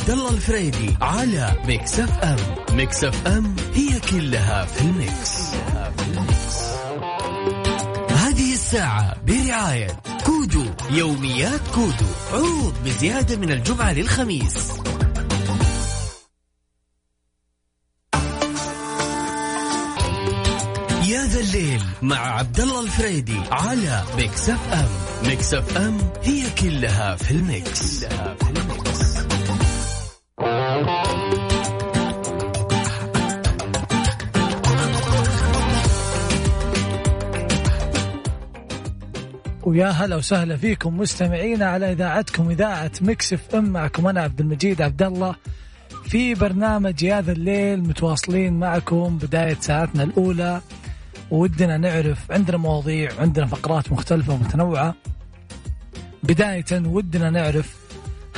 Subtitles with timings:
[0.00, 2.36] عبد الله الفريدي على Mix FM
[2.76, 6.56] Mix FM هي كلها في ال mix, كلها في ال mix.
[8.10, 14.72] هذه الساعة برعاية Kudu يوميات Kudu عروض بزيادة من الجمعة للخميس
[21.04, 24.88] يا ذا الليل مع عبد الله الفريدي على Mix FM
[25.28, 29.29] Mix FM هي كلها في ال mix, كلها في ال mix.
[39.62, 45.02] ويا هلا وسهلا فيكم مستمعينا على إذاعتكم إذاعة Mix FM معكم أنا عبد المجيد عبد
[45.02, 45.34] الله.
[46.04, 50.60] في برنامج يا ذا الليل متواصلين معكم بداية ساعتنا الأولى.
[51.30, 54.94] ودنا نعرف عندنا مواضيع عندنا فقرات مختلفة ومتنوعة.
[56.22, 57.76] بداية ودنا نعرف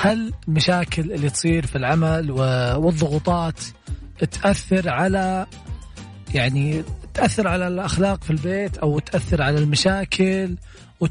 [0.00, 3.60] هل المشاكل اللي تصير في العمل والضغوطات
[4.30, 5.46] تأثر على
[6.34, 6.82] يعني
[7.14, 10.56] تأثر على الأخلاق في البيت أو تأثر على المشاكل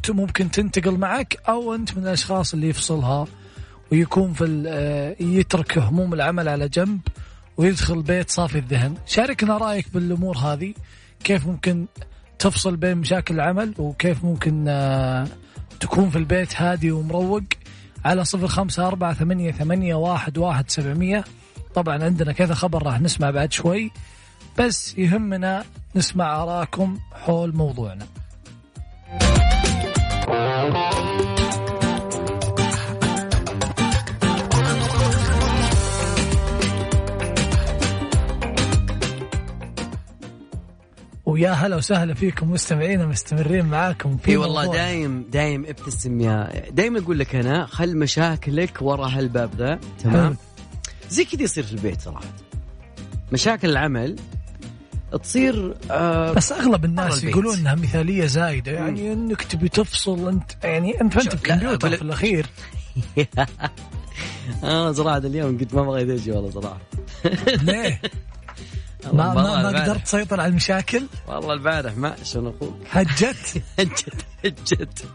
[0.09, 3.27] وممكن تنتقل معك أو أنت من الأشخاص اللي يفصلها
[3.91, 6.99] ويكون في آه، يترك هموم العمل على جنب
[7.57, 8.95] ويدخل البيت صافي الذهن.
[9.05, 10.73] شاركنا رأيك بالأمور هذه.
[11.23, 11.85] كيف ممكن
[12.39, 15.27] تفصل بين مشاكل العمل وكيف ممكن آه،
[15.79, 17.43] تكون في البيت هادي ومروق؟
[18.05, 21.23] على صفر خمسة أربعة ثمانية, ثمانية واحد, واحد سبعمية.
[21.75, 23.91] طبعا عندنا كذا خبر راح نسمع بعد شوي.
[24.59, 25.63] بس يهمنا
[25.95, 28.07] نسمع آراءكم حول موضوعنا.
[41.25, 47.19] ويا هلا وسهلا فيكم مستمعينا مستمرين معاكم في والله دايم دايم ابتسم يا دايم أقول
[47.19, 49.79] لك أنا خل مشاكلك ورا هالباب ذا.
[50.03, 50.37] تمام؟
[51.09, 52.25] زي كذا يصير في البيت صراحة.
[53.31, 54.15] مشاكل العمل
[55.17, 58.71] تصير آه بس أغلب الناس يقولون إنها مثالية زايدة.
[58.71, 62.45] يعني إنك تبي تفصل أنت يعني أنت فانت في الكمبيوتر في الأخير.
[64.63, 66.79] أنا صراحة اليوم قلت ما بغيت أجي والله صراحة.
[67.67, 68.01] ليه؟
[69.13, 75.05] ما ما, ما قدرت تسيطر على المشاكل؟ والله البارح ما شلون أخوك هجت؟ هجت هجت.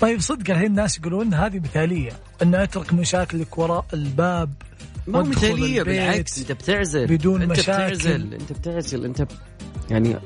[0.00, 2.12] طيب صدق الحين الناس يقولون هذه مثالية.
[2.42, 4.52] أن أترك مشاكلك وراء الباب
[5.06, 7.06] ما هو مثاليه بالعكس أنت بتعزل.
[7.06, 7.94] بدون أنت مشاكل.
[7.94, 9.28] بتعزل أنت بتعزل أنت ب...
[9.90, 10.16] يعني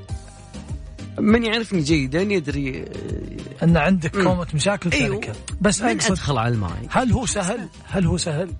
[1.18, 2.84] من يعرفني جيدا يدري
[3.62, 5.20] أن عندك كومة مشاكل أيوه.
[5.60, 8.50] بس من أقصد أدخل على الماي هل هو سهل؟ هل هو سهل؟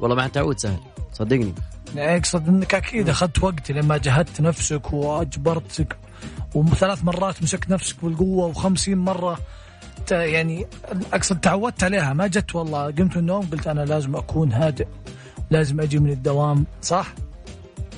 [0.00, 0.78] والله مع التعود سهل.
[1.12, 1.54] صدقني.
[1.94, 5.96] يعني أقصد أنك أكيد أخذت وقت لما جهدت نفسك وأجبرتك
[6.54, 9.38] وثلاث مرات مسكت نفسك بالقوة وخمسين مرة
[10.10, 10.66] يعني
[11.12, 12.84] أقصد تعودت عليها ما جت والله.
[12.84, 14.86] قمت من النوم قلت أنا لازم أكون هادئ
[15.50, 17.14] لازم أجي من الدوام صح؟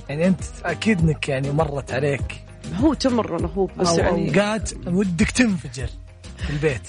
[0.09, 2.45] يعني أنت أكيد إنك يعني مرت عليك.
[2.75, 5.89] هو تمر أخوك بس أو يعني اوقات ودك تنفجر
[6.37, 6.89] في البيت.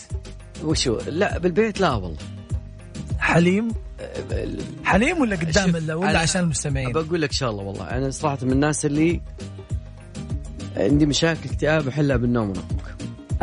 [0.63, 2.17] وشو لا بالبيت لا والله.
[3.19, 3.67] حليم؟
[4.83, 7.83] حليم ولا قدام ولا عشان المستمعين؟ بقول لك شاء الله والله.
[7.83, 9.21] أنا صراحة من الناس اللي
[10.77, 12.53] عندي مشاكل اكتئاب أحلها بالنوم.
[12.53, 12.63] أنا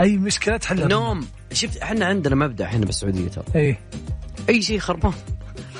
[0.00, 1.26] أي مشكلة تحلها؟ نوم
[1.56, 3.44] شفت إحنا عندنا مبدأ إحنا بالسعودية ترى.
[3.56, 3.76] اي
[4.48, 5.12] أي شيء خربان.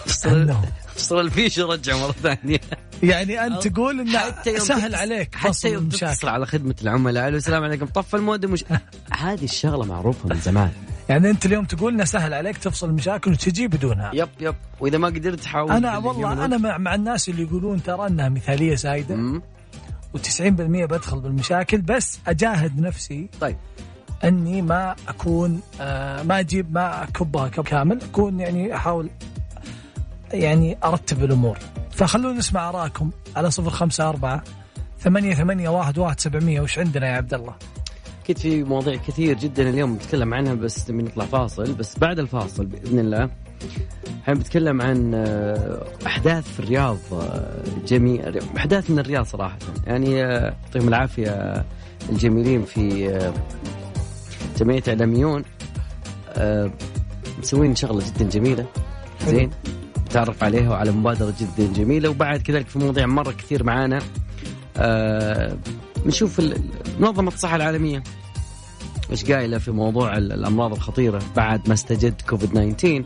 [0.06, 0.50] افصل
[0.96, 2.60] افصل الفيش ورجع مرة ثانية.
[3.02, 7.86] يعني أنت تقول إنه حتى سهل عليك حتى يوم تتصل على خدمة العملاء السلام عليكم
[7.86, 8.64] طفى المودم مش...
[9.12, 10.70] هذه الشغلة معروفة من زمان.
[11.08, 14.10] يعني أنت اليوم تقول إنه سهل عليك تفصل المشاكل وتجي بدونها.
[14.14, 14.54] يب يب.
[14.80, 18.74] وإذا ما قدرت تحاول أنا والله أنا مع, مع الناس اللي يقولون ترى إنها مثالية
[18.74, 19.40] زايده
[20.16, 23.56] و90% بدخل بالمشاكل بس أجاهد نفسي طيب.
[24.24, 29.10] أني ما أكون آه ما أجيب ما اكبها كامل أكون يعني أحاول
[30.32, 31.58] يعني أرتب الأمور.
[31.90, 34.42] فخلونا نسمع ارائكم على صفر خمسة أربعة
[34.98, 36.60] ثمانية ثمانية واحد واحد سبعمية.
[36.60, 37.54] وش عندنا يا عبد الله؟
[38.24, 41.74] أكيد في مواضيع كثير جدا اليوم نتكلم عنها بس من نطلع فاصل.
[41.74, 43.30] بس بعد الفاصل بإذن الله
[44.20, 49.58] الحين بتكلم عن آه، أحداث في الرياض آه، جميل أحداث من الرياض صراحة.
[49.86, 51.64] يعني يعطيهم العافية
[52.10, 53.32] الجميلين في
[54.56, 55.42] جمعيه اعلاميون
[57.38, 58.66] مسوين شغلة جدا جميلة.
[59.26, 59.50] زين.
[60.10, 62.08] تعرف عليها وعلى مبادرة جدا جميلة.
[62.08, 63.98] وبعد كذلك في مواضيع مرة كثير معانا.
[66.06, 66.40] نشوف
[67.00, 68.02] منظمة الصحة العالمية.
[69.10, 73.04] إيش قايلة في موضوع الأمراض الخطيرة بعد ما استجد كوفيد 19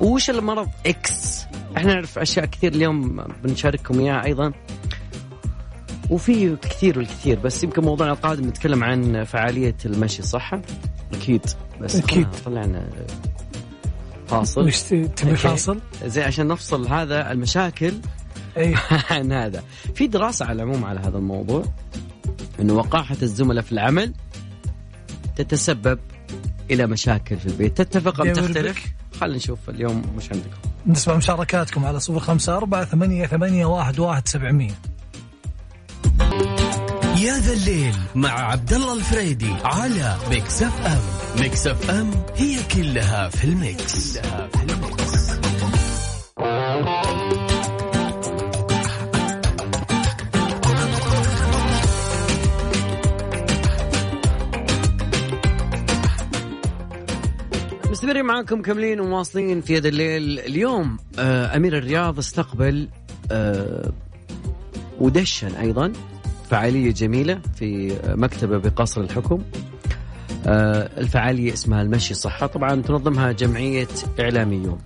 [0.00, 1.44] وش المرض إكس
[1.76, 4.52] إحنا نعرف أشياء كثير اليوم بنشارككم إياها أيضا.
[6.10, 10.54] وفي كثير والكثير بس يمكن موضوعنا القادم نتكلم عن فعالية المشي صح؟
[11.14, 11.40] أكيد.
[11.80, 12.28] بس أكيد.
[12.44, 12.88] طلعنا
[14.26, 14.66] فاصل.
[14.66, 15.36] وش ت- تبي.
[15.36, 17.92] فاصل؟ زي عشان نفصل هذا المشاكل
[18.56, 18.74] أي.
[19.10, 19.62] عن هذا.
[19.94, 21.64] في دراسة على العموم على هذا الموضوع
[22.60, 24.12] أنه وقاحة الزملاء في العمل
[25.36, 25.98] تتسبب
[26.70, 27.76] إلى مشاكل في البيت.
[27.82, 28.84] تتفق أم يا تختلف.
[29.20, 30.56] خلينا نشوف اليوم وش عندكم.
[30.86, 34.74] نسمع مشاركاتكم على صفر خمسة أربعة ثمانية ثمانية واحد واحد سبعمية.
[37.24, 41.00] يا ذا الليل مع عبد الله الفريدي على Mix FM
[41.40, 45.30] Mix FM هي كلها في ال mix, كلها في ال mix.
[57.90, 60.40] مستمرين معاكم كاملين ومواصلين في هذا الليل.
[60.40, 62.88] اليوم آه أمير الرياض استقبل
[63.32, 63.92] آه
[65.00, 65.92] ودشن أيضا.
[66.50, 69.42] فعالية جميلة في مكتبة بقصر الحكم.
[70.46, 72.46] آه الفعالية اسمها المشي صحة.
[72.46, 73.88] طبعا تنظمها جمعية
[74.20, 74.78] إعلاميون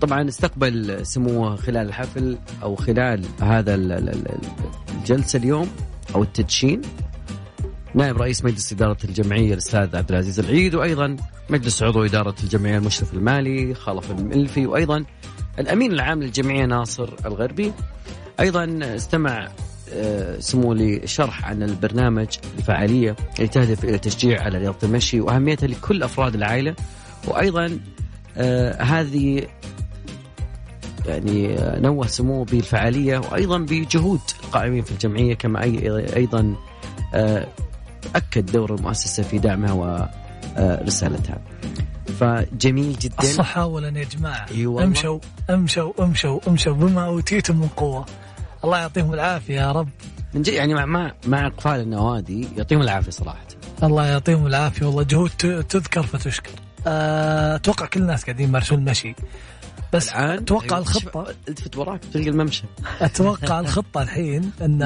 [0.00, 4.38] طبعا استقبل سموه خلال الحفل أو خلال هذا ال- ال- ال-
[4.98, 5.68] الجلسة اليوم
[6.14, 6.82] أو التدشين
[7.94, 11.16] نائب رئيس مجلس إدارة الجمعية الأستاذ عبد العزيز العيد وأيضا
[11.50, 15.04] مجلس عضو إدارة الجمعية المشرف المالي خلف الملفي وأيضا
[15.58, 17.72] الأمين العام للجمعية ناصر الغربي.
[18.40, 19.48] أيضا استمع
[19.92, 22.26] آه، سمو لشرح عن البرنامج
[22.58, 26.74] الفعالية اللي تهدف إلى تشجيع على رياضة المشي وأهميتها لكل أفراد العائلة.
[27.26, 27.78] وأيضا
[28.36, 29.46] آه، هذه
[31.06, 36.54] يعني آه، نوه سموه بالفعالية وأيضا بجهود القائمين في الجمعية كما أي- أيضا
[38.14, 39.72] أكد دور المؤسسة في دعمها
[40.56, 41.38] ورسالتها
[42.20, 43.14] فجميل جدا.
[43.20, 44.46] الصحة أولا يا جماعة.
[44.84, 45.18] امشوا
[45.50, 48.06] امشوا امشوا امشوا بما أوتيتم من قوة.
[48.64, 49.88] الله يعطيهم العافية يا رب.
[50.34, 53.46] من جد يعني مع مع, مع اقفال النوادي يعطيهم العافية صراحة.
[53.82, 55.02] الله يعطيهم العافية والله.
[55.02, 55.30] جهود
[55.68, 56.50] تذكر فتشكر.
[56.86, 59.14] أه، أتوقع كل الناس قاعدين يمارسون المشي
[59.92, 62.64] بس الآن أتوقع أيوة، الخطة شوف، التفت وراك تلقى الممشى.
[63.00, 64.82] أتوقع الخطة الحين إن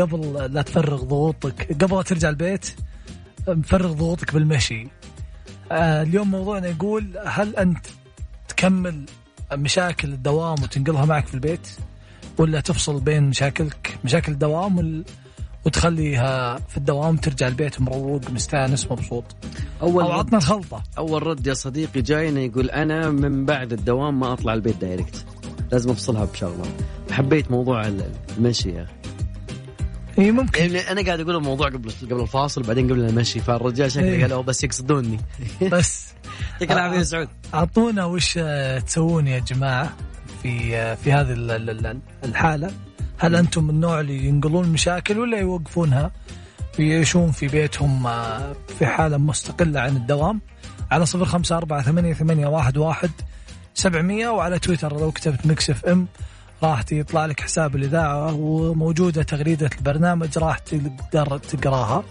[0.00, 2.74] قبل لا تفرغ ضغوطك قبل لا ترجع البيت
[3.48, 4.88] مفرغ ضغوطك بالمشي.
[5.72, 7.86] آه، اليوم موضوعنا يقول هل أنت
[8.48, 9.06] تكمل
[9.52, 11.68] مشاكل الدوام وتنقلها معك في البيت؟
[12.38, 15.04] ولا تفصل بين مشاكلك مشاكل الدوام وال...
[15.64, 19.24] وتخليها في الدوام ترجع البيت مروق مستانس مبسوط.
[19.82, 20.82] أول أو عطنا الخلطة.
[20.98, 25.24] أول رد يا صديقي جاينا يقول أنا من بعد الدوام ما أطلع البيت دايركت.
[25.72, 26.62] لازم أفصلها بشغله
[27.10, 28.92] حبيت موضوع ال- المشي يا أخي.
[30.18, 30.60] إي ممكن.
[30.60, 34.22] يعني أنا قاعد أقول الموضوع قبل قبل الفاصل بعدين قبل المشي فالرجال شكله إيه.
[34.22, 35.18] قال "أوه، بس يقصدوني.
[35.72, 36.08] بس.
[36.52, 37.28] يعطيك العافيه يا سعود.
[37.54, 38.38] أعطونا وش
[38.86, 39.96] تسوون يا جماعة؟
[40.42, 42.70] في في هذه ال- ال- ال- الحالة؟
[43.18, 46.10] هل أنتم من النوع اللي ينقلون المشاكل ولا يوقفونها؟
[46.78, 50.40] ويعيشون في بيتهم آه، في حالة مستقلة عن الدوام؟
[50.90, 53.10] على صفر خمسة أربعة ثمانية, ثمانية واحد, واحد
[53.74, 56.06] سبعمية وعلى تويتر لو كتبت Mix FM
[56.62, 62.04] راح يطلع لك حساب الإذاعة وموجودة تغريدة البرنامج راح تقدر تقراها.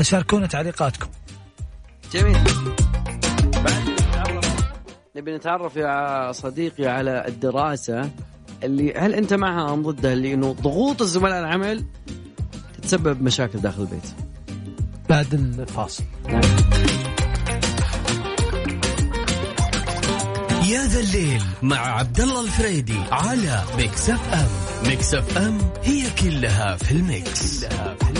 [0.00, 1.08] شاركونا تعليقاتكم.
[2.12, 2.36] جميل.
[5.18, 8.10] نبي نتعرف يا صديقي على الدراسة
[8.62, 11.84] اللي هل أنت معها أم ضدها؟ اللي إنه ضغوط الزملاء العمل
[12.76, 14.14] تتسبب مشاكل داخل البيت.
[15.08, 16.04] بعد الفاصل.
[20.68, 24.88] يا ذا الليل مع عبد الله الفريدي على Mix FM.
[24.88, 28.17] Mix FM هي كلها في ال mix, كلها في ال mix.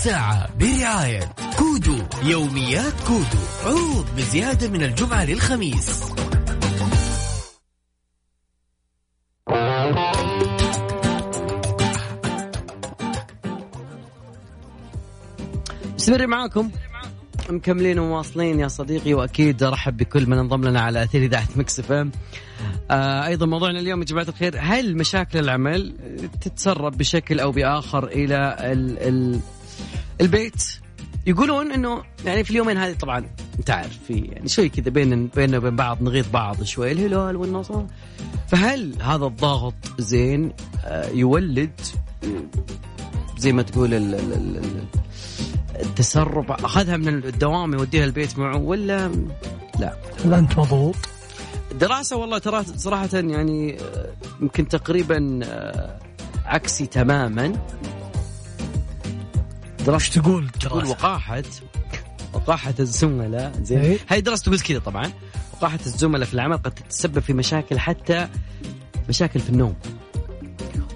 [0.00, 1.20] الساعة برعاية
[1.58, 6.02] Kudu يوميات Kudu عروض بزيادة من الجمعة للخميس
[15.94, 16.70] مستمر معاكم
[17.50, 22.12] مكملين ومواصلين يا صديقي وأكيد أرحب بكل من انضم لنا على أثير إذاعة Mix FM.
[22.90, 25.94] آه أيضا موضوعنا اليوم يا جماعة الخير هل مشاكل العمل
[26.40, 29.40] تتسرب بشكل أو بآخر إلى ال ال
[30.20, 30.64] البيت؟
[31.26, 33.26] يقولون إنه يعني في اليومين هذه طبعا
[33.58, 37.82] أنت عارف في يعني شوي كذا بين بيننا وبين بعض نغيظ بعض شوي الهلال والنصر
[38.48, 40.52] فهل هذا الضغط زين
[40.84, 41.80] آه يولد
[43.38, 44.84] زي ما تقول ال ال ال ال
[45.80, 49.10] التسرب أخذها من الدوام يوديها البيت معه ولا
[49.78, 50.96] لا هل أنت مضغوط؟
[51.80, 55.98] دراسة والله ترى صراحة يعني آه، يمكن تقريبا آه،
[56.44, 57.52] عكسي تماما
[59.80, 61.42] وش دراسه تقول؟ تقول دراسة؟ وقاحة.
[62.32, 63.78] وقاحة الزملاء زين.
[63.78, 63.98] إيه.
[64.08, 65.12] هاي دراسه تقول كذا طبعا.
[65.52, 68.28] وقاحة الزملاء في العمل قد تتسبب في مشاكل حتى
[69.08, 69.74] مشاكل في النوم.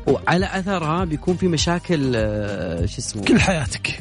[0.07, 4.01] وعلى أثرها بيكون في مشاكل آه، شو اسمه؟ كل حياتك.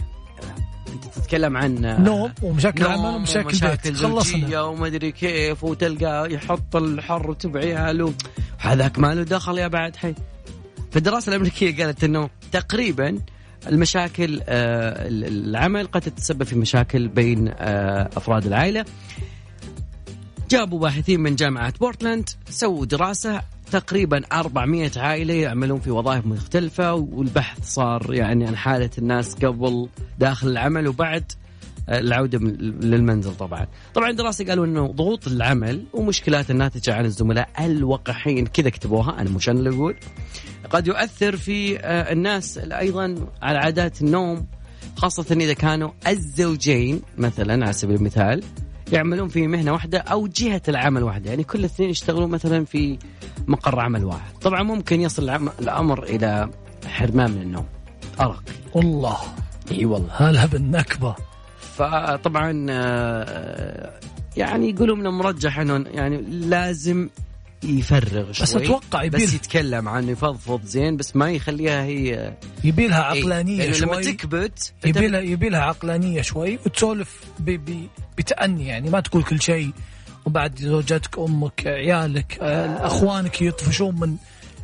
[0.94, 3.98] أنت يتكلم عن آه، نوم ومشاكل نوم عمل ومشاكل ومشاكل بيت.
[3.98, 4.62] خلصنا.
[4.62, 8.13] وما ادري كيف وتلقى يحط الحر وتبع عياله
[8.58, 10.16] هذاك ما له دخل يا بعد حي.
[10.92, 13.20] فالدراسة الأمريكية قالت أنه تقريبا
[13.67, 18.86] المشاكل آه، العمل قد تتسبب في مشاكل بين آه، أفراد العائلة.
[20.50, 23.41] جابوا باحثين من جامعة بورتلاند سووا دراسة
[23.72, 29.89] تقريبا 400 عائلة يعملون في وظائف مختلفة والبحث صار يعني عن حالة الناس قبل
[30.20, 31.32] داخل العمل وبعد
[31.90, 33.68] العودة من- للمنزل طبعا.
[33.94, 39.50] طبعا دراسة قالوا أنه ضغوط العمل ومشكلات الناتجة عن الزملاء الوقحين كذا كتبوها أنا مش
[39.50, 39.96] أنا اللي أقول
[40.70, 44.46] قد يؤثر في آه، الناس أيضا على عادات النوم
[44.96, 48.44] خاصة إذا كانوا الزوجين مثلا على سبيل المثال
[48.92, 51.30] يعملون في مهنة واحدة أو جهة العمل واحدة.
[51.30, 52.98] يعني كل اثنين يشتغلون مثلا في
[53.48, 54.34] مقر عمل واحد.
[54.42, 56.50] طبعا ممكن يصل الأمر إلى
[56.88, 57.66] حرمان من النوم.
[58.20, 58.44] أرق.
[58.74, 59.18] والله.
[59.72, 60.10] إي والله.
[60.13, 61.16] هلا بالنكبه
[61.77, 64.00] فطبعا آه،
[64.38, 67.10] يعني يقولوا من المرجح إنه يعني لازم
[67.63, 68.44] يفرغ شوي.
[68.44, 73.20] بس أتوقع يبيل بس يتكلم عنه يفضفض زين بس ما يخليها هي يبي لها إيه،
[73.22, 74.13] عقلانية لما شوي.
[74.13, 77.20] تكبت يبي لها يبي لها عقلانية شوي وتسولف
[78.18, 79.72] بتأني يعني ما تقول كل شيء.
[80.25, 84.15] وبعد زوجتك أمك عيالك آه، أخوانك يطفشون من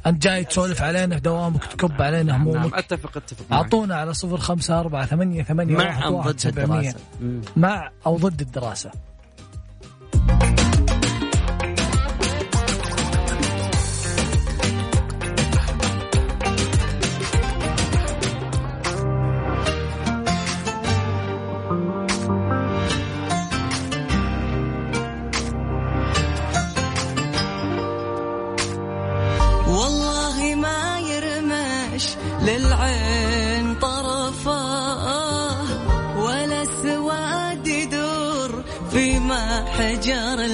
[0.08, 3.64] أنت جاي تسولف علينا في دوامك تكب علينا نعم همومك أتفق أتفق معك.
[3.64, 6.40] أعطونا على صفر خمسة أربعة ثمانية ثمانية مع واحد ضد
[7.22, 7.42] مم.
[7.58, 8.92] مع أو ضد الدراسة
[39.80, 40.49] حجر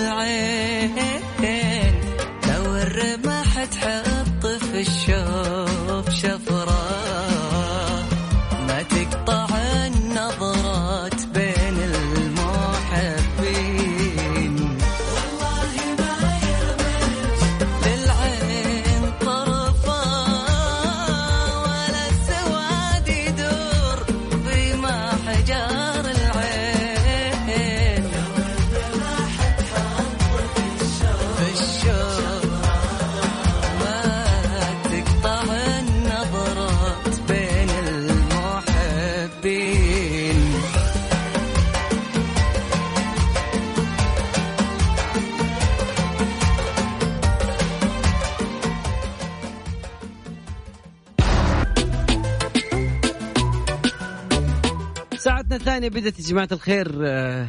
[55.68, 57.48] الثانية بدأت يا جماعة الخير آه،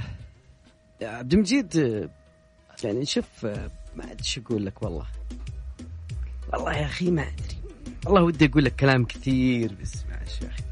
[1.03, 2.09] عبد المجيد آه،
[2.85, 5.07] يعني شوف آه، ما ادري شو أقول لك والله.
[6.53, 7.57] والله يا أخي ما أدري.
[8.07, 10.63] والله ودي أقول لك كلام كثير بس معلش يا أخي.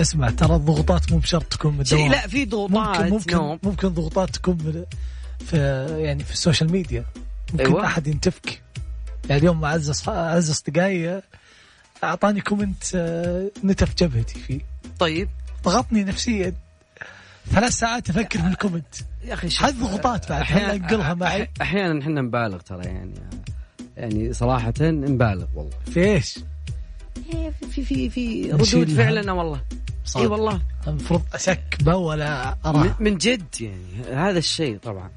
[0.00, 3.88] اسمع ترى الضغوطات مو بشرط تكون من الدوام لا في ضغوطات ممكن ممكن نوم ممكن
[3.88, 4.84] ضغوطات تكون من
[5.46, 5.56] في
[5.98, 7.04] يعني في ال social media.
[7.52, 7.86] ممكن أيوة.
[7.86, 8.62] أحد ينتفك.
[9.28, 11.22] يعني اليوم أعز أعز أصدقائي
[12.04, 12.96] أعطاني comment
[13.64, 14.60] نتف جبهتي فيه.
[14.98, 15.28] طيب.
[15.64, 16.63] ضغطني نفسيا.
[17.50, 18.94] ثلاث ساعات أفكر في ال comment.
[19.24, 21.50] يا أخي شوف، هذه ضغوطات بعد هل انقلها معي.
[21.62, 23.14] أحيانا إحنا نبالغ ترى يعني.
[23.96, 25.72] يعني صراحة نبالغ والله.
[25.90, 26.38] في إيش؟
[27.70, 28.88] في في في في ردود.
[28.90, 29.60] فعلنا والله.
[30.16, 30.26] إي.
[30.26, 30.60] والله.
[30.88, 34.16] المفروض ا skip ه ولا اقراه من جد يعني.
[34.16, 35.10] هذا الشيء طبعا.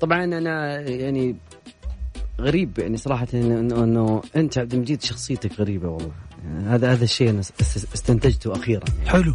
[0.00, 1.36] طبعا أنا يعني
[2.40, 6.12] غريب يعني صراحة انه إنه أنت عبد المجيد شخصيتك غريبة والله.
[6.44, 9.10] يعني هذا هذا الشيء أنا است- استنتجته أخيرا يعني.
[9.10, 9.32] حلو.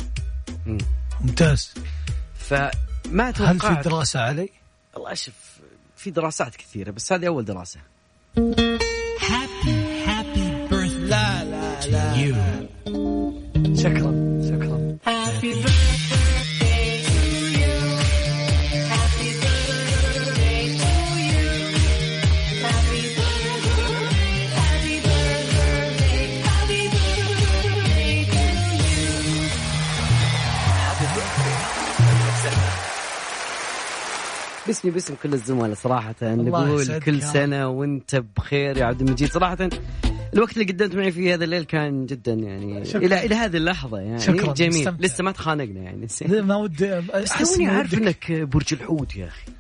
[0.65, 0.77] مم.
[1.21, 1.73] ممتاز.
[2.49, 2.71] فما
[3.27, 4.49] هل في توقعت دراسة علي؟
[4.93, 5.33] والله شوف
[5.97, 7.79] في دراسات كثيرة بس هذه أول دراسة
[34.67, 36.15] باسمي باسم كل الزملاء صراحة.
[36.21, 37.21] نقول كل.
[37.21, 39.31] سنة وانت بخير يا عبد المجيد.
[39.31, 39.69] صراحة
[40.33, 43.05] الوقت اللي قدمت معي فيه هذا الليل كان جدا يعني شكراً.
[43.05, 44.19] إلى إلى هذه اللحظة يعني.
[44.19, 44.79] شكراً، جميل.
[44.79, 45.05] مستمتع.
[45.05, 46.07] لسه ما تخانقنا يعني.
[46.29, 47.01] ما ودي
[47.55, 49.51] توني عارف إنك برج الحوت يا أخي.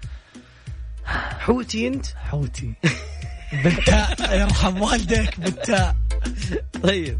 [1.39, 2.73] حوتي أنت؟ حوتي.
[3.63, 5.95] بالتاء يرحم والديك بالتاء.
[6.83, 7.19] طيب.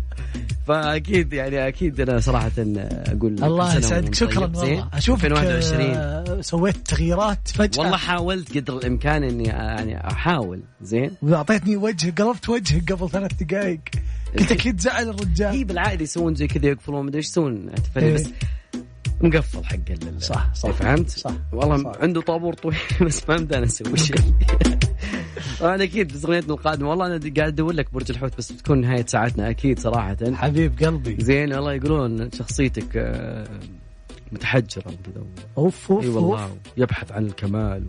[0.67, 4.15] فأكيد يعني أكيد أنا صراحة أقول الله يسعدك.
[4.15, 4.55] شكرا طيب.
[4.55, 7.81] زين؟ والله اشوفك 2021 آه، سويت تغييرات فجأة.
[7.81, 10.61] والله حاولت قدر الإمكان إني يعني أحاول.
[10.81, 11.11] زين.
[11.21, 13.79] واعطيتني وجه قلبت وجهك قبل ثلاث دقائق.
[14.39, 15.53] قلت أكيد زعل الرجال.
[15.53, 18.13] هي بالعاده يسوون زي كذا يقفلون مدري إيش يسوون إيه.
[18.13, 18.29] بس
[19.21, 20.71] مقفل حق ال- صح، صح.
[20.71, 22.01] فهمت؟ صح، والله صح.
[22.01, 24.15] عنده طابور طويل بس ما مدانا نسوي شيء
[25.59, 29.05] طبعا أكيد بس أغنيتنا القادمة والله أنا قاعد أدور لك برج الحوت بس بتكون نهاية
[29.05, 33.47] ساعتنا أكيد صراحة حبيب قلبي زين والله يقولون شخصيتك آه،
[34.31, 35.23] متحجرة وكذا
[35.57, 37.83] أوف أوف أي أوف والله يبحث عن الكمال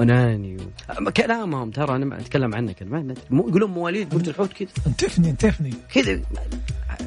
[0.00, 1.10] واناني و...
[1.10, 6.20] كلامهم ترى أنا ما أتكلم عنك ما يقولون مواليد برج الحوت كذا انتفني انتفني كذا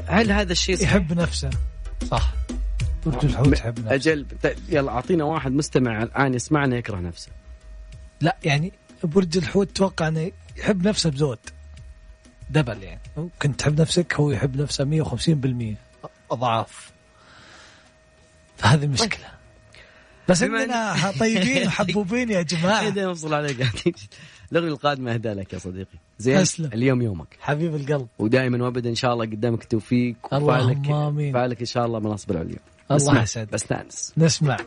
[0.08, 1.50] هل هذا الشيء صحيح؟ يحب نفسه
[2.12, 2.34] صح
[3.06, 4.26] برج الحوت يحب نفسه أجل
[4.70, 7.32] يلا أعطينا واحد مستمع الآن يسمعنا يكره نفسه.
[8.22, 11.40] لا يعني برج الحوت توقع أنه يحب نفسه بزود.
[12.50, 13.00] دبل يعني.
[13.18, 15.76] ممكن تحب نفسك هو يحب نفسه 150%
[16.32, 16.92] أضعاف.
[18.58, 19.28] فهذه مشكلة.
[20.30, 22.88] بس اننا طيبين وحبوبين يا جماعة.
[22.88, 23.58] إذا نفصل عليك.
[24.52, 25.98] الأغنية القادمة أهدى لك يا صديقي.
[26.20, 26.46] زين.
[26.74, 27.38] اليوم يومك.
[27.40, 28.08] حبيب القلب.
[28.20, 30.16] ودائما وابدا إن شاء الله قدامك التوفيق.
[30.32, 31.34] وفعلك آمين.
[31.34, 32.60] فعلك إن شاء الله مناصب العليا.
[32.92, 33.54] الله اسمع، يسعدك.
[33.54, 34.58] بس نانس نسمع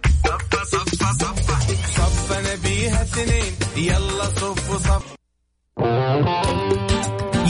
[1.96, 5.02] صفنا بيها اثنين يلا صف وصف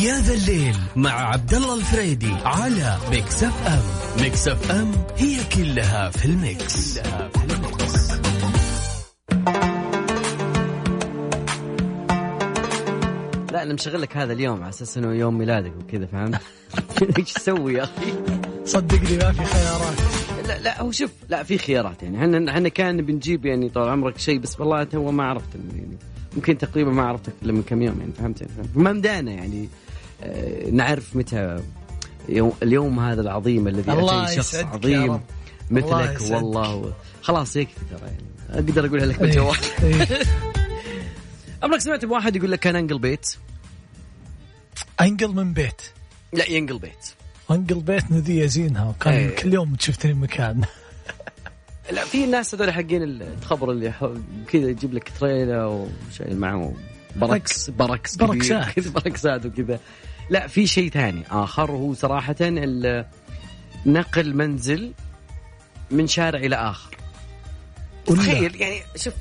[0.05, 3.83] يا ذا الليل مع عبد الله الفريدي على Mix FM
[4.23, 8.11] Mix FM هي كلها في ال mix, كلها في ال mix.
[13.53, 16.41] لا أنا مشغل لك هذا اليوم على أساس إنه يوم ميلادك وكذا فهمت؟
[17.19, 18.13] إيش تسوي يا أخي؟
[18.65, 23.03] صدقني ما في خيارات لا لا هو شوف لا في خيارات يعني إحنا إحنا كان
[23.03, 25.97] بنجيب يعني طال عمرك شيء بس والله تو ما عرفت يعني
[26.37, 29.69] يمكن تقريبا ما عرفتك إلا من كم يوم يعني فهمت يعني؟ ما مدانا يعني
[30.23, 31.63] آه نعرف متى
[32.29, 35.21] يوم اليوم هذا العظيم الذي الله اتى شخص عظيم
[35.71, 36.19] مثلك.
[36.31, 39.21] والله خلاص يكفي ترى يعني أقدر أقولها لك إيه.
[39.21, 40.09] بالجوال إيه.
[41.63, 43.37] عمرك سمعت بواحد يقول لك كان أنقل بيت؟
[45.01, 45.83] أنقل من بيت
[46.33, 47.22] لا ينقل بيت
[47.55, 48.89] أنقل بيت نذي زينها.
[48.89, 49.37] وكان إيه.
[49.37, 50.61] كل يوم تشوفتني مكان.
[51.93, 53.93] لا في ناس هذول حقين الخبر اللي
[54.53, 56.75] كذا يجيب لك تريلا وشيء معه
[57.17, 58.17] بركس بركس.
[58.17, 58.89] بركسات.
[58.95, 59.81] بركسات وكذا.
[60.31, 62.37] لا في شيء ثاني آخر هو صراحة
[63.87, 64.93] نقل منزل
[65.91, 66.97] من شارع إلى آخر.
[68.07, 69.15] تخيل يعني شوف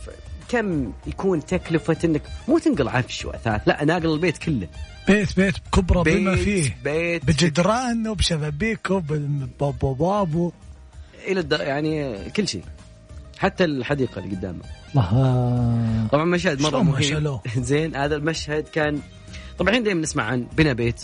[0.50, 3.62] كم يكون تكلفة إنك مو تنقل عفش وأثاث.
[3.67, 4.67] لا ناقل البيت كله.
[5.08, 6.78] بيت بيت بما بيت فيه.
[6.84, 7.26] بيت.
[7.26, 8.92] بجدران وبشبابيك
[9.62, 10.52] وبابو
[11.28, 11.52] إلى الد...
[11.52, 12.64] يعني كل شيء.
[13.38, 14.62] حتى الحديقة اللي قدامه.
[14.96, 17.39] الله طبعا مشهد مرة مهم
[17.70, 19.00] زين هذا المشهد كان
[19.60, 21.02] طبعا الحين دائما نسمع عن بناء بيت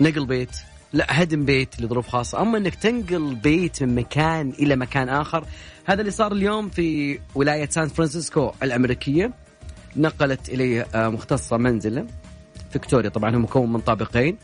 [0.00, 0.50] نقل بيت
[0.92, 2.42] لا هدم بيت لظروف خاصة.
[2.42, 5.44] أما إنك تنقل بيت من مكان إلى مكان آخر
[5.84, 9.32] هذا اللي صار اليوم في ولاية سان فرانسيسكو الأمريكية.
[9.96, 12.06] نقلت إليه آه، مختصة منزله.
[12.74, 14.36] فيكتوريا طبعا هو مكون من طابقين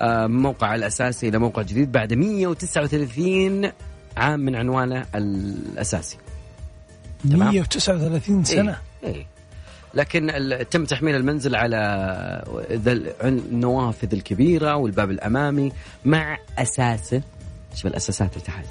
[0.00, 3.72] آه، من موقع الأساسي إلى موقع جديد بعد 139
[4.16, 6.16] عام من عنوانه الأساسي
[7.30, 7.38] تمام.
[7.38, 9.14] 139 سنه إيه.
[9.14, 9.26] إيه.
[9.94, 10.32] لكن
[10.70, 11.76] تم تحميل المنزل على
[13.24, 15.72] النوافذ الكبيرة والباب الأمامي
[16.04, 17.22] مع أساسه
[17.74, 18.64] شوف الأساسات اللي تحت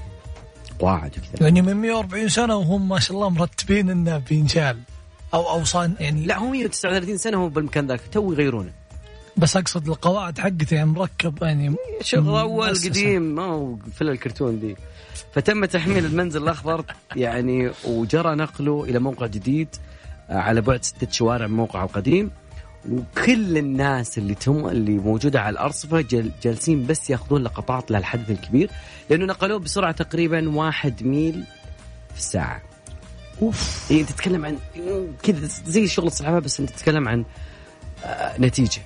[0.80, 4.78] قواعد وكذا يعني من 140 سنة وهم ما شاء الله مرتبين إنه بينشال
[5.34, 8.79] أو أو صان يعني لا هو 139 سنة هو بالمكان ذاك تو يغيرونه
[9.40, 12.90] بس أقصد القواعد حقته يعني مركب يعني شغل مؤسسة.
[12.90, 14.76] قديم ما هو فيلم الكرتون دي
[15.34, 19.68] فتم تحميل المنزل الأخضر يعني وجرى نقله إلى موقع جديد
[20.30, 22.32] آه، على بعد ستة شوارع من موقعه القديم
[22.90, 28.70] وكل الناس اللي تم اللي موجودة على الأرصفة جل جالسين بس يأخذون لقطات للحدث الكبير
[29.10, 31.44] لأنه نقلوه بسرعة تقريبا واحد ميل
[32.14, 32.62] في الساعة.
[33.42, 34.58] أوف إيه انت تتكلم عن
[35.24, 37.26] كذا زي شغل الصحافه بس انت تتكلم عن
[38.06, 38.82] آه نتيجة.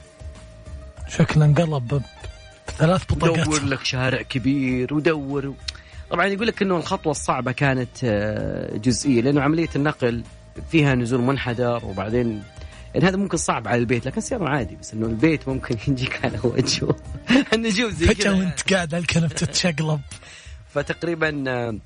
[1.17, 2.01] شكله انقلب
[2.67, 3.45] بثلاث بطاقات.
[3.45, 5.53] دور لك شارع كبير ودور
[6.09, 10.23] طبعا يقول لك إنه الخطوة الصعبة كانت آه، جزئية لأنه عملية النقل
[10.71, 12.43] فيها نزول منحدر وبعدين
[12.95, 16.39] يعني هذا ممكن صعب على البيت لكن سيارة عادي بس إنه البيت ممكن يجيك على
[16.43, 16.95] وجهه.
[17.53, 19.99] النجوم زي كذا وانت قاعد على الكنب تتشقلب.
[20.73, 21.77] فتقريبا آه،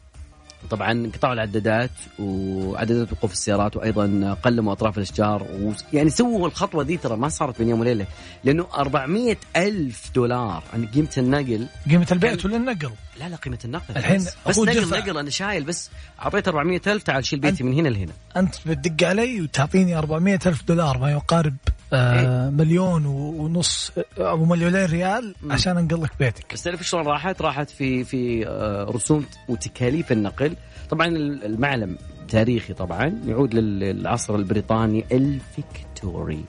[0.69, 5.47] طبعا قطعوا العدادات وعدادات وقوف السيارات وأيضا قلموا أطراف الأشجار
[5.93, 8.05] ويعني سووا الخطوة دي ترى ما صارت بين يوم وليلة
[8.43, 10.63] لأنه 400 ألف دولار.
[10.73, 13.97] عن قيمة النقل قيمة البيت ولا النقل لا لا قيمة النقل.
[13.97, 14.89] الحين بس, بس نقل.
[14.89, 15.89] نقل أنا شايل بس
[16.21, 18.11] أعطيته 400 ألف تعال شيل بيتي من هنا لهنا.
[18.37, 21.55] أنت بتدق علي وتعطيني 400 ألف دولار ما يقارب
[21.93, 26.53] آه مليون ونص أو مليونين ريال عشان انقل لك بيتك.
[26.53, 30.55] بس تعرف شلون راحت؟ راحت في في آه، رسوم وتكاليف النقل.
[30.89, 31.97] طبعا المعلم
[32.29, 36.43] تاريخي طبعا يعود لل- للعصر البريطاني الفيكتوري.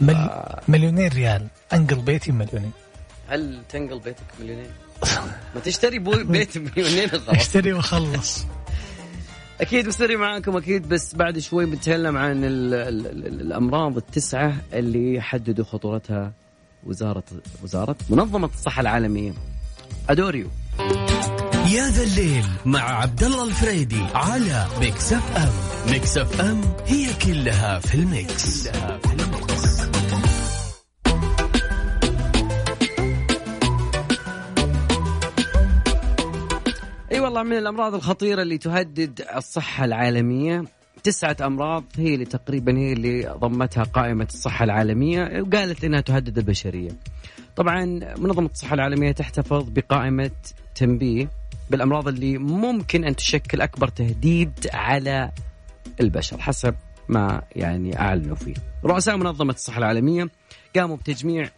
[0.00, 0.30] مل...
[0.68, 1.46] مليونين ريال.
[1.72, 2.72] أنقل بيتي مليونين
[3.28, 4.66] هل تنقل بيتك مليونين؟
[5.54, 8.46] ما تشتري بيت مليونين خلاص اشتري واخلص
[9.62, 15.20] أكيد مستمرين معاكم أكيد بس بعد شوي بنتكلم عن ال ال ال الأمراض التسعة اللي
[15.20, 16.32] حددوا خطورتها
[16.86, 17.24] وزاره
[17.62, 19.32] وزارة منظمة الصحة العالمية.
[20.10, 20.46] أدوريو.
[21.72, 25.92] يا ذا الليل مع عبد الله الفريدي على Mix FM.
[25.92, 29.31] Mix FM هي كلها في ال mix, كلها في ال mix.
[37.32, 40.64] اي والله من الأمراض الخطيرة اللي تهدد الصحة العالمية.
[41.02, 46.90] تسعة أمراض هي اللي تقريبا هي اللي ضمتها قائمة الصحة العالمية وقالت إنها تهدد البشرية.
[47.56, 47.84] طبعا
[48.18, 50.30] منظمة الصحة العالمية تحتفظ بقائمة
[50.74, 51.28] تنبيه
[51.70, 55.30] بالأمراض اللي ممكن أن تشكل أكبر تهديد على
[56.00, 56.74] البشر حسب
[57.08, 58.54] ما يعني أعلنوا فيه.
[58.84, 60.28] رؤساء منظمة الصحة العالمية
[60.76, 61.48] قاموا بتجميع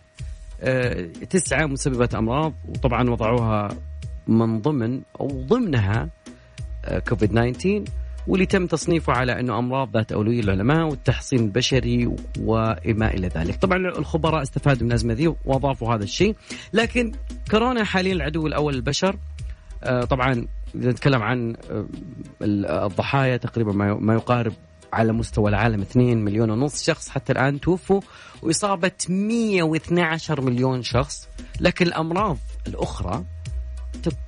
[0.60, 3.68] آه، تسعة مسببات أمراض وطبعا وضعوها
[4.26, 6.08] من ضمن أو ضمنها
[6.84, 7.84] آه، كوفيد 19
[8.26, 13.78] واللي تم تصنيفه على إنه أمراض ذات أولوية للعلماء والتحصين البشري وما إلى ذلك، طبعا
[13.78, 16.36] الخبراء استفادوا من الأزمة ذي وأضافوا هذا الشيء،
[16.72, 17.12] لكن
[17.50, 19.16] كورونا حاليا العدو الأول للبشر
[19.84, 21.86] آه، طبعا إذا نتكلم عن آه،
[22.86, 24.52] الضحايا تقريبا ما يقارب
[24.92, 28.00] على مستوى العالم 2 مليون ونص شخص حتى الآن توفوا
[28.42, 31.28] وإصابة 112 مليون شخص،
[31.60, 33.24] لكن الأمراض الأخرى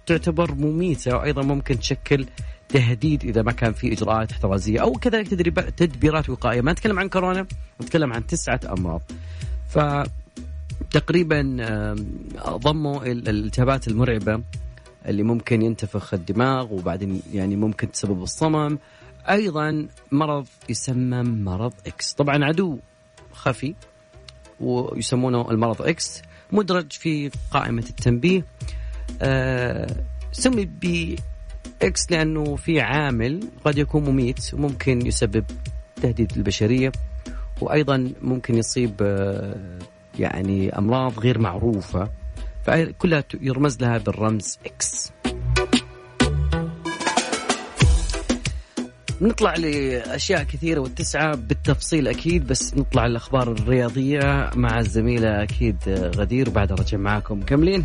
[0.07, 2.27] تعتبر مميتة وأيضا ممكن تشكل
[2.69, 5.29] تهديد إذا ما كان في إجراءات احترازية أو كذلك
[5.77, 6.61] تدبيرات وقائية.
[6.61, 7.47] ما نتكلم عن كورونا
[7.83, 9.03] نتكلم عن تسعة أمراض.
[9.69, 9.79] ف
[10.91, 11.57] تقريبا
[12.49, 14.43] ضموا ال- الالتهابات المرعبة
[15.07, 18.79] اللي ممكن ينتفخ الدماغ وبعدين يعني ممكن تسبب الصمم.
[19.31, 22.79] أيضا مرض يسمى مرض X طبعا عدو
[23.33, 23.75] خفي
[24.61, 28.45] ويسمونه المرض X مدرج في قائمة التنبيه.
[30.33, 31.17] سمي ب
[31.83, 35.45] X لأنه في عامل قد يكون مميت وممكن يسبب
[36.03, 36.93] تهديد للبشرية
[37.61, 39.79] وأيضا ممكن يصيب آه،
[40.19, 42.11] يعني أمراض غير معروفة
[42.65, 45.13] فكلها يرمز لها بالرمز إكس
[49.21, 56.49] نطلع لأشياء كثيرة والتسعه بالتفصيل أكيد بس نطلع الاخبار الرياضية مع الزميلة أكيد آه، غدير
[56.49, 57.39] وبعدها رجع معاكم.
[57.39, 57.85] مكملين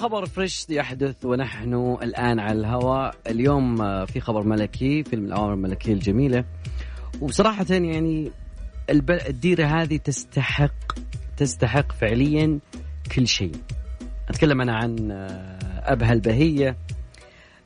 [0.00, 3.14] خبر fresh يحدث ونحن الآن على الهواء.
[3.26, 6.44] اليوم آه، في خبر ملكي فيلم الأوامر الملكية الجميلة.
[7.20, 8.32] وبصراحة يعني
[8.90, 10.92] الديرة هذه تستحق
[11.36, 12.58] تستحق فعليا
[13.16, 13.52] كل شيء.
[14.28, 16.76] أتكلم أنا عن آه، أبها البهية.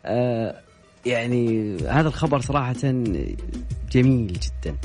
[0.07, 0.61] آه،
[1.07, 2.75] يعني هذا الخبر صراحة
[3.91, 4.77] جميل جدا.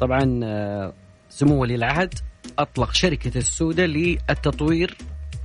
[0.00, 0.40] طبعا
[1.28, 2.14] سمو ولي العهد
[2.58, 4.96] أطلق شركة السوده للتطوير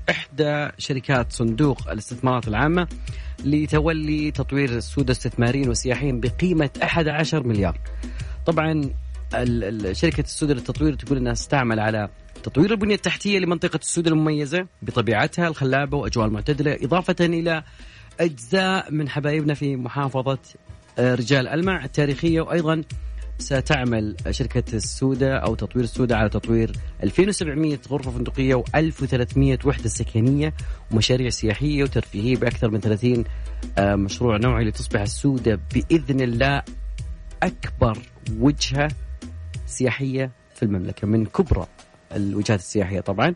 [0.09, 2.87] إحدى شركات صندوق الاستثمارات العامة
[3.45, 7.77] لتولي تطوير السوده استثماريا وسياحيا بقيمة 11 مليار.
[8.45, 8.71] طبعا
[9.33, 12.09] ال- ال- شركة السوده للتطوير تقول إنها تستعمل على
[12.43, 17.63] تطوير البنية التحتية لمنطقة السوده المميزة بطبيعتها الخلابة وأجواء المعتدلة إضافة إلى
[18.19, 20.37] أجزاء من حبايبنا في محافظة
[20.99, 22.83] آه، رجال ألمع التاريخية وأيضا
[23.41, 26.71] ستعمل شركة السودة أو تطوير السودة على تطوير
[27.03, 30.53] 2700 غرفة فندقية و1300 وحدة سكنية
[30.91, 33.23] ومشاريع سياحية وترفيهية بأكثر من 30
[33.77, 36.63] آه، مشروع نوعي لتصبح السودة بإذن الله
[37.43, 37.97] أكبر
[38.39, 38.91] وجهة
[39.65, 41.67] سياحية في المملكة من كبرى
[42.15, 43.33] الوجهات السياحية طبعا.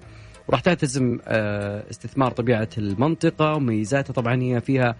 [0.47, 4.95] وراح تلتزم آه، استثمار طبيعة المنطقة وميزاتها طبعا هي فيها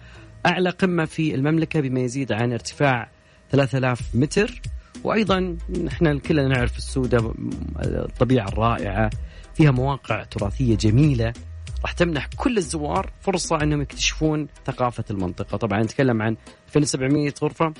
[0.46, 3.08] أعلى قمة في المملكة بما يزيد عن ارتفاع
[3.50, 4.60] 3000 متر.
[5.06, 7.34] وأيضا نحن كلنا نعرف السودة
[7.78, 9.10] الطبيعة الرائعة
[9.54, 11.32] فيها مواقع تراثية جميلة
[11.82, 15.56] راح تمنح كل الزوار فرصة أنهم يكتشفون ثقافة المنطقة.
[15.56, 17.72] طبعا نتكلم عن 2700 غرفة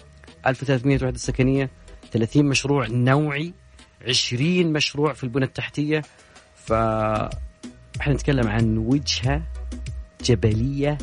[0.47, 1.71] 1300 وحدة سكنية
[2.13, 3.55] 30 مشروع نوعي
[4.09, 6.03] 20 مشروع في البنى التحتية.
[6.55, 6.73] ف
[8.01, 9.43] إحنا نتكلم عن وجهة
[10.25, 10.99] جبلية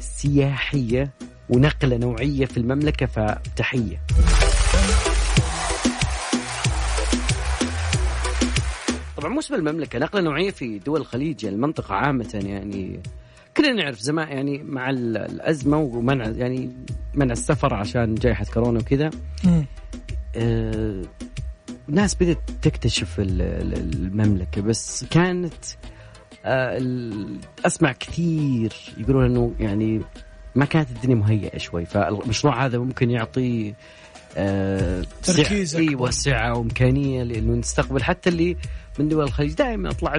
[0.00, 1.10] سياحية
[1.48, 4.02] ونقلة نوعية في المملكة فتحية.
[9.22, 13.00] طبعا مش بالمملكة نقلة نوعية في دول الخليج يعني المنطقة عامة يعني
[13.56, 16.70] كلنا نعرف زمان يعني مع ال- الأزمة ومنع يعني
[17.14, 19.10] منع السفر عشان جائحة كورونا وكذا.
[20.36, 21.02] آه،
[21.88, 25.64] ناس بدأت تكتشف ال- ال- المملكة بس كانت
[26.44, 26.82] آه،
[27.66, 30.02] أسمع كثير يقولون أنه يعني
[30.54, 33.74] ما كانت الدنيا مهيئة شوي فالمشروع هذا ممكن يعطي
[34.36, 35.88] آه، سعة- تركيز أكبر.
[35.88, 38.56] أيوه سعه وإمكانية لأنه نستقبل حتى اللي
[38.98, 40.12] من دول الخليج دائما أطلع.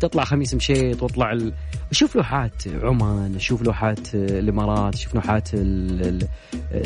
[0.00, 1.52] تطلع خميس مشيط وأطلع ال...
[1.90, 6.02] أشوف لوحات عمان أشوف لوحات الإمارات أشوف لوحات ال...
[6.08, 6.28] ال...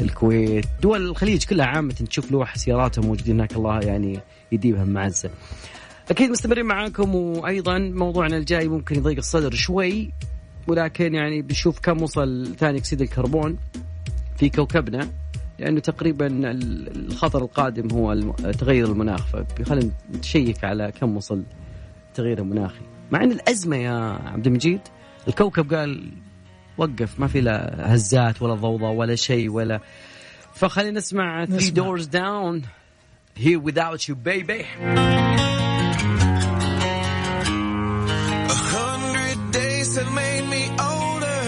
[0.02, 4.20] الكويت دول الخليج كلها عامة تشوف لوح سياراتهم موجودين هناك الله يعني
[4.52, 5.30] يديمها معزة
[6.11, 10.11] أكيد مستمرين معاكم وأيضا موضوعنا الجاي ممكن يضيق الصدر شوي
[10.66, 13.57] ولكن يعني بنشوف كم وصل ثاني أكسيد الكربون
[14.36, 15.08] في كوكبنا
[15.58, 18.14] لأنه تقريبا ال- الخطر القادم هو
[18.52, 21.42] تغير المناخ فخلينا نشيك على كم وصل
[22.08, 24.80] التغيير المناخي مع إن الأزمة يا عبد المجيد
[25.28, 26.10] الكوكب قال
[26.78, 29.80] وقف ما في لا هزات ولا ضوضاء ولا شيء ولا
[30.54, 31.84] فخلينا نسمع Three نسمع.
[31.84, 32.62] Doors Down
[33.44, 34.64] Here Without You Baby
[38.54, 41.42] A hundred days have made me older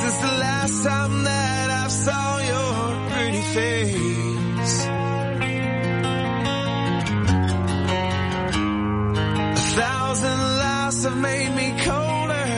[0.00, 1.67] since the last time that
[2.08, 2.74] Saw your
[3.12, 4.76] pretty face.
[9.58, 12.48] A thousand lives have made me colder,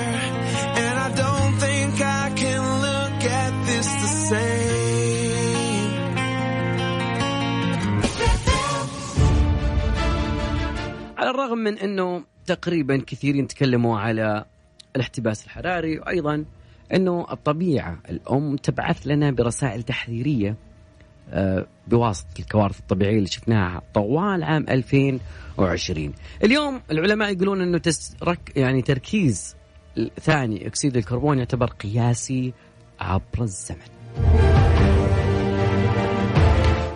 [0.82, 4.70] and I don't think I can look at this the same.
[11.18, 14.44] على الرغم من انه تقريبا كثيرين تكلموا على
[14.96, 16.44] الاحتباس الحراري وأيضا
[16.94, 20.56] إنه الطبيعة الأم تبعث لنا برسائل تحذيرية
[21.32, 26.12] آه، بواسطة الكوارث الطبيعية اللي شفناها طوال عام 2020.
[26.44, 29.56] اليوم العلماء يقولون إنه تسرك يعني تركيز
[30.20, 32.52] ثاني أكسيد الكربون يعتبر قياسي
[33.00, 33.78] عبر الزمن.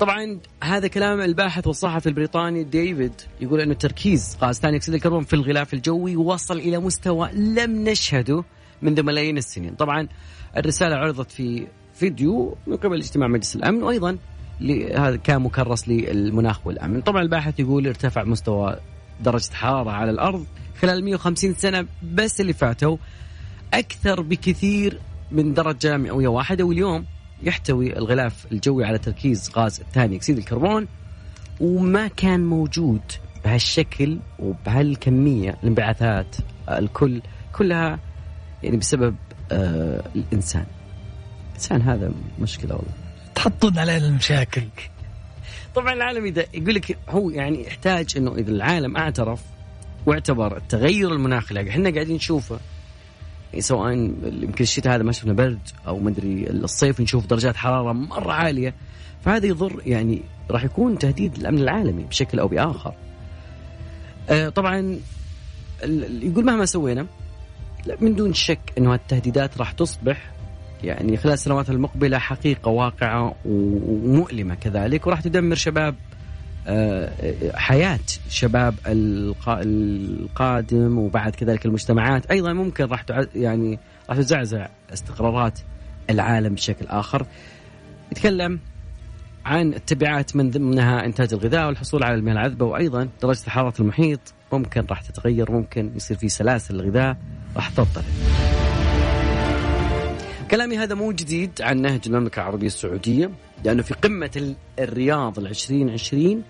[0.00, 5.35] طبعا هذا كلام الباحث والصحفي البريطاني ديفيد يقول إنه تركيز غاز ثاني أكسيد الكربون في
[5.35, 8.44] الغلاف الجوي وصل إلى مستوى لم نشهده
[8.82, 10.08] منذ ملايين السنين، طبعا
[10.56, 14.18] الرسالة عرضت في فيديو من قبل اجتماع مجلس الأمن وأيضا
[14.60, 18.76] ل- هذا كان مكرس للمناخ والأمن، طبعا الباحث يقول ارتفع مستوى
[19.24, 20.46] درجة الحراره على الأرض
[20.80, 22.96] خلال 150 سنة بس اللي فاتوا
[23.74, 25.00] أكثر بكثير
[25.32, 27.04] من درجة مئوية واحدة واليوم
[27.42, 30.87] يحتوي الغلاف الجوي على تركيز غاز ثاني أكسيد الكربون
[31.60, 33.00] وما كان موجود
[33.44, 36.37] بهالشكل وبهالكمية الانبعاثات
[36.70, 37.98] الكل كلها
[38.64, 39.16] يعني بسبب
[39.53, 40.66] آه الإنسان.
[41.48, 42.92] الإنسان هذا مشكلة والله.
[43.35, 44.62] تحطون علينا المشاكل.
[45.74, 49.40] طبعا العالم إذا يقول لك هو يعني يحتاج إنه إذا العالم اعترف
[50.07, 52.59] واعتبر التغير المناخي اللي إحنا قاعدين نشوفه.
[53.50, 58.33] يعني سواء يمكن الشتاء هذا ما شفنا برد أو مدري الصيف نشوف درجات حرارة مرة
[58.33, 58.74] عالية.
[59.24, 62.94] فهذا يضر يعني راح يكون تهديد للأمن العالمي بشكل أو بآخر.
[64.31, 64.98] آه، طبعا
[66.22, 67.07] يقول مهما سوينا
[67.87, 70.31] لا، من دون شك إنه التهديدات راح تصبح
[70.85, 75.94] يعني خلال السنوات المقبلة حقيقة واقعة ومؤلمة كذلك وراح تدمر شباب
[76.66, 77.11] آه،
[77.55, 82.27] حياة شباب القا- القادم وبعد كذلك المجتمعات.
[82.31, 85.59] أيضا ممكن راح يعني راح تزعزع استقرارات
[86.11, 87.27] العالم بشكل آخر.
[88.12, 88.59] يتكلم
[89.44, 94.20] عن التبعات من ضمنها إنتاج الغذاء والحصول على المياه العذبة وأيضا درجة حراره المحيط
[94.53, 97.16] ممكن راح تتغير ممكن يصير في سلاسل الغذاء.
[97.56, 98.04] راح تضطرب
[100.50, 103.30] كلامي هذا مو جديد عن نهج المملكة العربية السعودية
[103.64, 106.42] لأنه في قمة ال- الرياض العشرين عشرين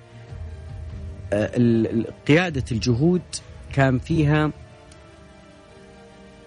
[1.32, 1.50] آه،
[2.28, 3.22] قيادة الجهود
[3.72, 4.50] كان فيها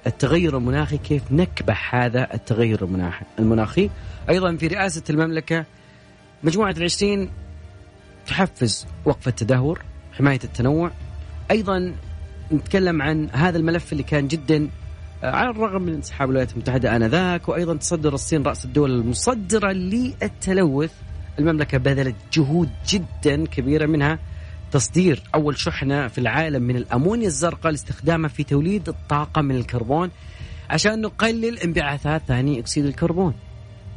[0.08, 2.84] التغير المناخي كيف نكبح هذا التغير
[3.40, 3.90] المناخي.
[4.30, 5.66] أيضا في رئاسة المملكة
[6.44, 7.30] مجموعة العشرين
[8.28, 9.82] تحفز وقف التدهور
[10.14, 10.92] حماية التنوع.
[11.52, 11.96] أيضا
[12.52, 14.70] نتكلم عن هذا الملف اللي كان جدا
[15.24, 20.92] آه، على الرغم من انسحاب الولايات المتحدة آنذاك وأيضا تصدر الصين رأس الدول المصدرة للتلوث.
[21.40, 24.20] المملكة بذلت جهود جدا كبيرة منها
[24.72, 30.10] تصدير أول شحنة في العالم من الأمونيا الزرقاء لاستخدامها في توليد الطاقة من الكربون
[30.70, 33.34] عشان نقلل انبعاثات ثاني أكسيد الكربون.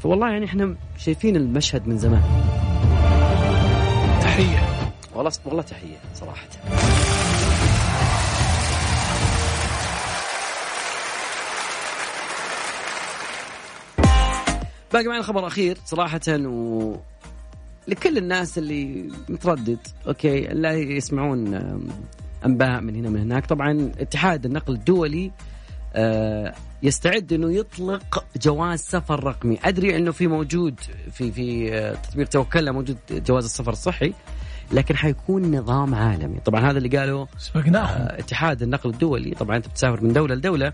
[0.02, 2.22] فوالله يعني إحنا شايفين المشهد من زمان.
[4.22, 4.68] تحية.
[5.14, 6.46] والله والله تحية صراحة.
[14.92, 16.96] باقي معنا خبر أخير صراحة و
[17.88, 21.54] لكل الناس اللي متردد أوكي لا يسمعون
[22.46, 23.46] أنباء من هنا من هناك.
[23.46, 25.30] طبعا اتحاد النقل الدولي
[25.94, 29.58] آه، يستعد إنه يطلق جواز سفر رقمي.
[29.64, 30.80] أدري إنه في موجود
[31.12, 34.14] في في آه، تطبيق توكلنا موجود جواز السفر الصحي
[34.72, 36.40] لكن حيكون نظام عالمي.
[36.40, 38.02] طبعا هذا اللي قاله سبقناهم.
[38.02, 39.30] آه، اتحاد النقل الدولي.
[39.30, 40.72] طبعا أنت بتسافر من دولة لدولة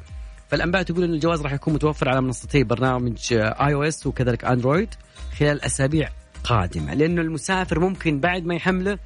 [0.48, 4.94] فالانباء تقول إن الجواز راح يكون متوفر على منصتي برنامج آي أو إس وكذلك أندرويد
[5.38, 6.08] خلال أسابيع
[6.44, 8.98] قادمة لأنه المسافر ممكن بعد ما يحمله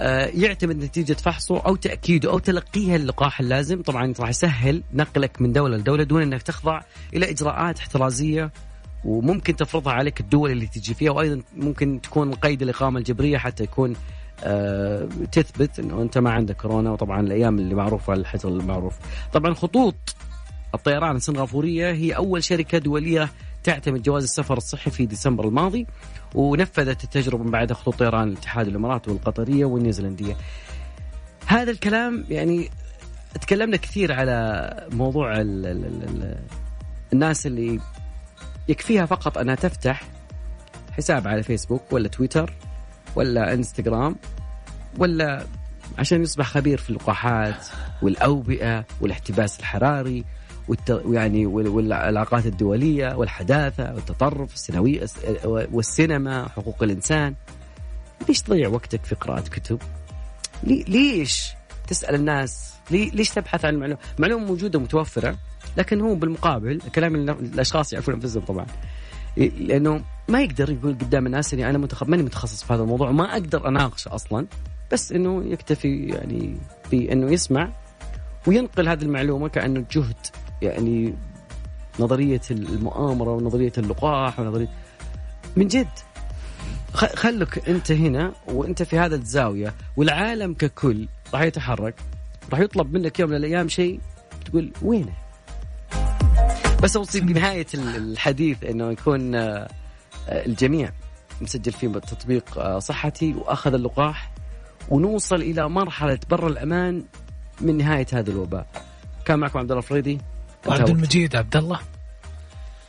[0.00, 3.82] آه، يعتمد نتيجة فحصه أو تأكيده أو تلقيه اللقاح اللازم.
[3.82, 6.80] طبعا راح يسهل نقلك من دولة لدولة دون أنك تخضع
[7.14, 8.52] إلى إجراءات احترازية
[9.04, 13.96] وممكن تفرضها عليك الدول اللي تجي فيها وأيضا ممكن تكون قيد الإقامة الجبرية حتى يكون
[14.44, 18.94] آه، تثبت أنه أنت ما عندك كورونا وطبعا الأيام اللي معروفة الحجر المعروف.
[19.32, 19.94] طبعا خطوط
[20.74, 23.28] الطيران السنغافورية هي أول شركة دولية
[23.64, 25.86] تعتمد جواز السفر الصحي في ديسمبر الماضي
[26.34, 30.36] ونفذت التجربة من بعدها خطوط طيران الاتحاد الإمارات والقطرية والنيوزيلندية.
[31.46, 32.70] هذا الكلام يعني
[33.40, 36.38] تكلمنا كثير على موضوع ال ال ال ال
[37.12, 37.80] الناس اللي
[38.68, 40.02] يكفيها فقط أنها تفتح
[40.92, 42.54] حساب على فيسبوك ولا تويتر
[43.16, 44.16] ولا إنستغرام
[44.98, 45.46] ولا
[45.98, 47.66] عشان يصبح خبير في اللقاحات
[48.02, 50.24] والأوبئة والاحتباس الحراري
[50.68, 51.02] والت...
[51.10, 55.00] يعني وال- والعلاقات الدولية والحداثة والتطرف السنوي
[55.44, 57.34] والسينما حقوق الإنسان.
[58.28, 59.78] ليش تضيع وقتك في قراءة كتب؟
[60.62, 60.84] لي...
[60.88, 61.52] ليش
[61.88, 63.10] تسأل الناس؟ لي...
[63.10, 65.36] ليش تبحث عن معلومة معلومة موجودة متوفرة
[65.76, 68.66] لكن هو بالمقابل كلام ال- الأشخاص يعرفون أنفسهم طبعا.
[69.36, 72.02] لأنه ما يقدر يقول قدام الناس إني أنا متخ...
[72.02, 74.46] ماني متخصص في هذا الموضوع ما أقدر اناقشه أصلا
[74.92, 76.56] بس إنه يكتفي يعني
[76.90, 77.72] في انه يسمع
[78.46, 80.16] وينقل هذه المعلومة كأنه جهد.
[80.62, 81.14] يعني
[82.00, 84.68] نظرية المؤامرة ونظرية اللقاح ونظريه
[85.56, 85.88] من جد.
[86.94, 91.94] خلك أنت هنا وأنت في هذا الزاوية والعالم ككل راح يتحرك
[92.52, 94.00] راح يطلب منك يوم من الأيام شيء
[94.44, 95.12] تقول وينه؟
[96.82, 99.68] بس اوصي بنهاية ال- الحديث إنه يكون آه،
[100.28, 100.90] الجميع
[101.40, 104.30] مسجل فيه تطبيق آه، صحتي وأخذ اللقاح
[104.88, 107.04] ونوصل إلى مرحلة بر الأمان
[107.60, 108.66] من نهاية هذا الوباء.
[109.24, 110.18] كان معكم عبد الله الفريدي.
[110.66, 111.80] وعبد المجيد عبد الله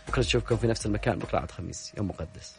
[0.07, 2.55] بكره نشوفكم في نفس المكان بكرة عاد خميس يوم مقدس.